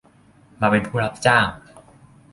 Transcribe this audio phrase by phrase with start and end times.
[0.61, 1.47] มาเป็นผู้รับจ้าง